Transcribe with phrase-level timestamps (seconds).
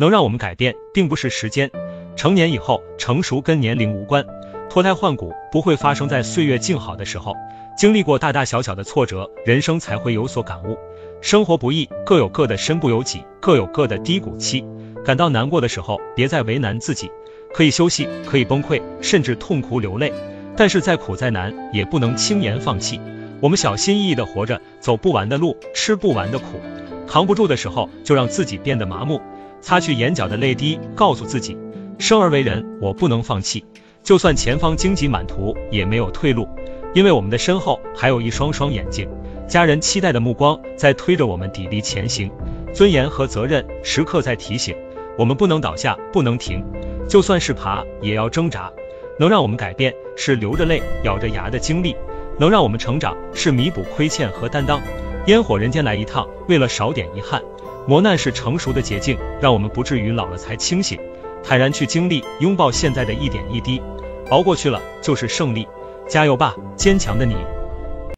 [0.00, 1.68] 能让我们改变，并不是时间。
[2.14, 4.24] 成年以后，成熟跟年龄无关，
[4.70, 7.34] 脱胎换骨不会发生在岁月静好的时候。
[7.76, 10.78] 经历过大大小小的挫折，人生才会有所感悟。
[11.20, 14.64] 生活不易，各有各的身不由己，各有各的低谷期。
[15.04, 17.10] 感到难过的时候，别再为难自己，
[17.52, 20.12] 可以休息，可以崩溃，甚至痛哭流泪。
[20.56, 23.00] 但是再苦再难，也不能轻言放弃。
[23.40, 26.60] 我们小心翼翼的活着，走不完的路，吃不完的苦。
[27.08, 29.20] 扛不住的时候，就让自己变得麻木，
[29.60, 31.56] 擦去眼角的泪滴，告诉自己，
[31.98, 33.64] 生而为人，我不能放弃。
[34.02, 36.48] 就算前方荆棘满途，也没有退路。
[36.94, 39.08] 因为我们的身后还有一双双眼睛，
[39.46, 42.30] 家人期待的目光在推着我们砥砺前行，
[42.72, 44.74] 尊严和责任时刻在提醒
[45.18, 46.64] 我们不能倒下，不能停，
[47.08, 48.72] 就算是爬也要挣扎。
[49.18, 51.94] 能让我们改变是流着泪咬着牙的经历，
[52.38, 54.80] 能让我们成长是弥补亏欠和担当。
[55.26, 57.42] 烟火人间来一趟，为了少点遗憾，
[57.86, 60.98] 磨难是成熟的捷径，让我们不至于老了才清醒，
[61.42, 63.80] 坦然去经历，拥抱现在的一点一滴，
[64.30, 65.66] 熬过去了就是胜利。
[66.08, 67.36] 加油吧，坚强的你！